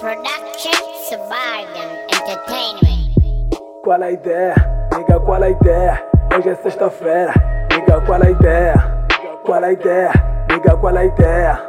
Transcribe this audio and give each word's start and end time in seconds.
Production 0.00 0.72
Suburban 1.10 1.90
Entertainment. 2.08 3.12
Qual 3.84 4.02
a 4.02 4.10
ideia? 4.10 4.54
Liga 4.96 5.20
qual 5.20 5.42
a 5.42 5.50
ideia? 5.50 6.02
Hoje 6.34 6.48
é 6.48 6.54
sexta-feira. 6.56 7.34
Liga 7.70 8.00
qual 8.06 8.22
a 8.22 8.30
ideia? 8.30 9.06
Qual 9.44 9.62
a 9.62 9.70
ideia? 9.70 10.12
Liga 10.48 10.74
qual 10.78 10.96
a 10.96 11.04
ideia? 11.04 11.68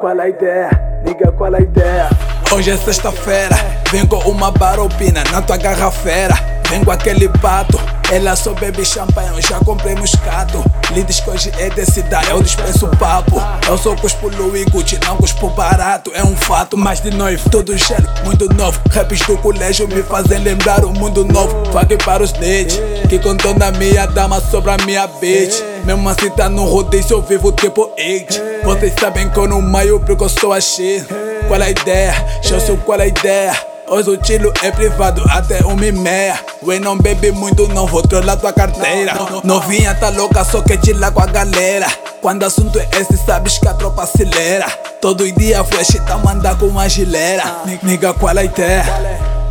Qual 0.00 0.20
a 0.20 0.28
ideia? 0.28 0.70
Liga 1.06 1.30
qual 1.30 1.54
a 1.54 1.60
ideia? 1.60 2.08
Hoje 2.52 2.72
é 2.72 2.76
sexta-feira. 2.76 3.54
Vem 3.92 4.04
com 4.04 4.18
uma 4.28 4.50
baropina 4.50 5.22
na 5.30 5.40
tua 5.40 5.56
garrafeira. 5.56 6.34
Vem 6.68 6.82
com 6.84 6.90
aquele 6.90 7.28
pato. 7.28 7.78
Ela 8.10 8.34
só 8.34 8.54
bebe 8.54 8.84
champanhe, 8.86 9.28
eu 9.28 9.42
já 9.42 9.58
comprei 9.58 9.94
moscato. 9.94 10.64
Lides 10.92 11.20
que 11.20 11.28
hoje 11.28 11.52
é 11.58 11.68
desse 11.68 12.00
da, 12.02 12.22
eu 12.24 12.42
dispenso 12.42 12.88
papo. 12.98 13.36
Eu 13.68 13.76
sou 13.76 13.94
cuspo 13.96 14.28
Louis 14.28 14.64
Gucci, 14.64 14.98
não 15.04 15.18
cuspo 15.18 15.50
barato, 15.50 16.10
é 16.14 16.24
um 16.24 16.34
fato. 16.34 16.76
Mas 16.76 17.00
de 17.00 17.10
noivo, 17.10 17.50
todo 17.50 17.76
gelo, 17.76 18.08
muito 18.24 18.52
novo. 18.54 18.80
Raps 18.90 19.20
do 19.26 19.36
colégio 19.36 19.86
me 19.86 20.02
fazem 20.02 20.38
lembrar 20.38 20.84
o 20.86 20.92
mundo 20.92 21.22
novo. 21.22 21.70
Vague 21.70 21.98
para 21.98 22.22
os 22.22 22.32
netes, 22.32 22.80
que 23.10 23.18
contou 23.18 23.54
na 23.54 23.70
minha 23.72 24.06
dama 24.06 24.40
sobre 24.40 24.70
a 24.70 24.76
minha 24.86 25.06
bitch. 25.06 25.62
Mesmo 25.84 26.08
assim 26.08 26.30
tá 26.30 26.48
no 26.48 26.64
rodízio, 26.64 27.18
eu 27.18 27.22
vivo 27.22 27.52
tipo 27.52 27.92
H. 27.98 28.40
Vocês 28.64 28.94
sabem 28.98 29.28
que 29.28 29.38
eu 29.38 29.46
não 29.46 29.60
maio 29.60 30.00
porque 30.00 30.24
eu 30.24 30.28
sou 30.30 30.54
a 30.54 30.60
shit. 30.60 31.04
Qual 31.46 31.60
a 31.60 31.70
ideia? 31.70 32.14
Sou 32.42 32.78
qual 32.78 33.00
a 33.00 33.06
ideia? 33.06 33.77
Hoje 33.90 34.10
o 34.10 34.16
tiro 34.18 34.52
é 34.62 34.70
privado 34.70 35.24
até 35.30 35.60
uma 35.64 35.86
e 35.86 35.92
meia. 35.92 36.38
Ué, 36.62 36.78
não 36.78 36.98
bebe 36.98 37.32
muito, 37.32 37.66
não 37.68 37.86
vou 37.86 38.02
trollar 38.02 38.36
tua 38.36 38.52
carteira. 38.52 39.14
Novinha 39.42 39.94
tá 39.94 40.10
louca, 40.10 40.44
só 40.44 40.60
quer 40.60 40.76
tirar 40.76 41.10
com 41.10 41.22
a 41.22 41.26
galera. 41.26 41.86
Quando 42.20 42.42
assunto 42.42 42.78
é 42.78 42.86
esse, 43.00 43.16
sabes 43.16 43.56
que 43.56 43.66
a 43.66 43.72
tropa 43.72 44.02
acelera. 44.02 44.66
Todo 45.00 45.30
dia 45.32 45.64
flash 45.64 45.98
tá 46.06 46.18
mandar 46.18 46.58
com 46.58 46.66
uma 46.66 46.86
gilera. 46.88 47.42
Niga, 47.82 48.12
qual 48.12 48.36
a 48.36 48.44
ideia? 48.44 48.84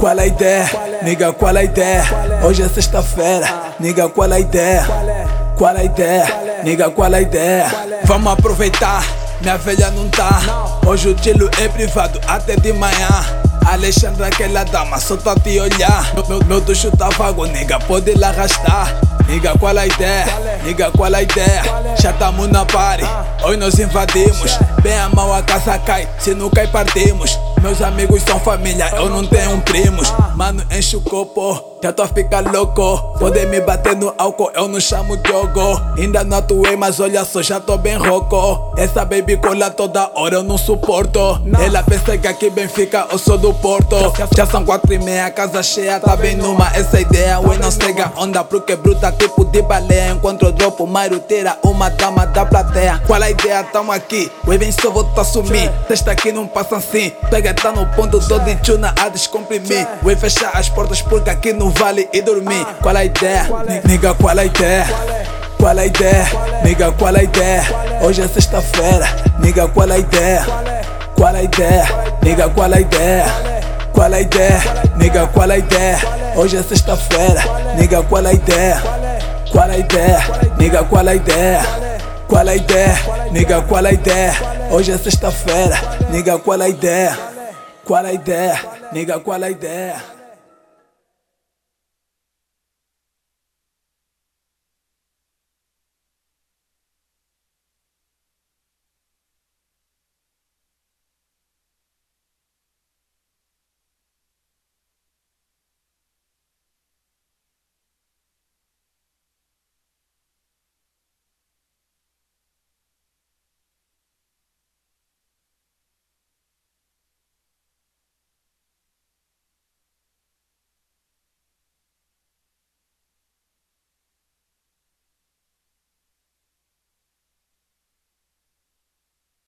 Qual 0.00 0.18
a 0.18 0.26
ideia? 0.26 0.68
Niga, 1.02 1.32
qual 1.32 1.56
a 1.56 1.62
ideia? 1.62 2.04
Hoje 2.44 2.62
é 2.62 2.68
sexta-feira. 2.68 3.46
Niga, 3.78 4.08
qual 4.08 4.32
a 4.32 4.40
ideia? 4.40 4.84
Qual 5.56 5.76
a 5.76 5.84
ideia? 5.84 6.60
Niga, 6.64 6.90
qual 6.90 7.12
a 7.14 7.20
ideia? 7.20 7.70
Vamos 8.04 8.32
aproveitar, 8.32 9.06
minha 9.40 9.56
velha 9.56 9.90
não 9.92 10.08
tá. 10.08 10.40
Hoje 10.84 11.08
o 11.08 11.14
tiro 11.14 11.48
é 11.60 11.68
privado 11.68 12.20
até 12.26 12.56
de 12.56 12.72
manhã. 12.72 13.43
Alexandre, 13.84 14.24
aquela 14.24 14.64
dama, 14.64 14.98
só 14.98 15.14
tá 15.14 15.34
te 15.34 15.60
olhar. 15.60 16.14
Meu, 16.26 16.42
meu, 16.46 16.60
ducho 16.62 16.90
tá 16.96 17.10
vago, 17.10 17.44
nega, 17.44 17.78
pode 17.80 18.14
lá 18.14 18.28
arrastar. 18.28 18.98
Niga, 19.28 19.52
qual 19.58 19.76
a 19.76 19.86
ideia? 19.86 20.24
Niga, 20.64 20.90
qual 20.90 21.14
a 21.14 21.22
ideia? 21.22 21.62
Já 22.00 22.10
tamo 22.14 22.46
na 22.46 22.64
party, 22.64 23.04
hoje 23.42 23.58
nós 23.58 23.78
invadimos. 23.78 24.58
Bem 24.82 24.98
a 24.98 25.10
mão 25.10 25.34
a 25.34 25.42
casa 25.42 25.78
cai, 25.78 26.08
se 26.18 26.34
não 26.34 26.48
cai 26.48 26.66
partimos. 26.66 27.38
Meus 27.60 27.82
amigos 27.82 28.22
são 28.22 28.40
família, 28.40 28.88
eu 28.96 29.10
não 29.10 29.26
tenho 29.26 29.60
primos. 29.60 30.10
Mano, 30.34 30.64
enche 30.70 30.96
o 30.96 31.02
copo, 31.02 31.73
já 31.84 31.92
tô 31.92 32.02
a 32.02 32.08
ficar 32.08 32.40
louco. 32.40 32.96
Pode 33.18 33.44
me 33.44 33.60
bater 33.60 33.94
no 33.94 34.14
álcool, 34.16 34.50
eu 34.54 34.66
não 34.66 34.80
chamo 34.80 35.18
Diogo. 35.18 35.78
Ainda 35.98 36.24
não 36.24 36.38
atuei, 36.38 36.76
mas 36.76 36.98
olha 36.98 37.22
só, 37.26 37.42
já 37.42 37.60
tô 37.60 37.76
bem 37.76 37.94
rouco. 37.98 38.72
Essa 38.74 39.04
baby 39.04 39.36
cola 39.36 39.70
toda 39.70 40.10
hora 40.14 40.36
eu 40.36 40.42
não 40.42 40.56
suporto. 40.56 41.42
Ela 41.62 41.82
pensa 41.82 42.16
que 42.16 42.26
aqui 42.26 42.48
bem 42.48 42.68
fica, 42.68 43.06
eu 43.12 43.18
sou 43.18 43.36
do 43.36 43.52
Porto. 43.52 43.96
Já 44.34 44.46
são 44.46 44.64
quatro 44.64 44.94
e 44.94 44.98
meia, 44.98 45.30
casa 45.30 45.62
cheia, 45.62 46.00
tá 46.00 46.16
bem 46.16 46.34
numa. 46.34 46.74
Essa 46.74 47.02
ideia, 47.02 47.38
ué, 47.40 47.58
não 47.58 47.70
cega 47.70 48.10
onda, 48.16 48.42
porque 48.42 48.76
bruta 48.76 49.12
tipo 49.12 49.44
de 49.44 49.60
baleia. 49.60 50.18
Eu 50.24 50.52
dropo, 50.52 50.86
Mairo 50.86 51.20
tira 51.20 51.58
uma 51.62 51.90
dama 51.90 52.24
da 52.26 52.46
plateia. 52.46 52.98
Qual 53.06 53.22
a 53.22 53.28
ideia? 53.28 53.62
Tamo 53.62 53.92
aqui, 53.92 54.32
ué, 54.46 54.56
vem 54.56 54.72
só 54.72 54.90
vou 54.90 55.04
te 55.04 55.20
assumir. 55.20 55.70
Testa 55.86 56.12
aqui 56.12 56.32
não 56.32 56.46
passa 56.46 56.76
assim, 56.76 57.12
pega 57.28 57.52
tá 57.52 57.70
no 57.72 57.84
ponto, 57.88 58.18
tô 58.26 58.38
de 58.38 58.56
tuna 58.56 58.94
a 58.98 59.10
descomprimir. 59.10 59.86
Ué, 60.02 60.16
fechar 60.16 60.50
as 60.54 60.70
portas 60.70 61.02
porque 61.02 61.28
aqui 61.28 61.52
não 61.52 61.73
vale 61.78 62.08
e 62.12 62.22
dormir. 62.22 62.64
Qual 62.82 62.96
a 62.96 63.04
ideia? 63.04 63.46
Niga, 63.84 64.14
qual 64.14 64.38
a 64.38 64.44
ideia? 64.44 64.86
Qual 65.58 65.78
a 65.78 65.86
ideia? 65.86 66.26
Niga, 66.64 66.92
qual 66.92 67.16
a 67.16 67.22
ideia? 67.22 67.62
Hoje 68.02 68.22
é 68.22 68.28
sexta-feira. 68.28 69.06
Niga, 69.38 69.68
qual 69.68 69.90
a 69.90 69.98
ideia? 69.98 70.44
Qual 71.16 71.34
a 71.34 71.42
ideia? 71.42 71.84
Niga, 72.22 72.48
qual 72.50 72.72
a 72.72 72.80
ideia? 72.80 73.24
Qual 73.92 74.12
a 74.12 74.20
ideia? 74.20 74.60
Niga, 74.96 75.26
qual 75.28 75.50
a 75.50 75.58
ideia? 75.58 75.98
Hoje 76.36 76.56
é 76.56 76.62
sexta-feira. 76.62 77.42
Niga, 77.78 78.02
qual 78.02 78.26
a 78.26 78.32
ideia? 78.32 78.82
Qual 79.50 79.70
a 79.70 79.76
ideia? 79.78 80.20
Niga, 80.58 80.84
qual 80.84 81.08
a 81.08 81.14
ideia? 81.14 81.60
Qual 82.28 82.48
a 82.48 82.54
ideia? 82.54 82.98
Niga, 83.30 83.62
qual 83.62 83.86
a 83.86 83.92
ideia? 83.92 84.32
Hoje 84.70 84.92
é 84.92 84.98
sexta-feira. 84.98 85.78
Niga, 86.10 86.38
qual 86.38 86.60
a 86.60 86.68
ideia? 86.68 87.16
Qual 87.84 88.04
a 88.04 88.12
ideia? 88.12 88.58
Niga, 88.92 89.20
qual 89.20 89.42
a 89.42 89.50
ideia? 89.50 90.13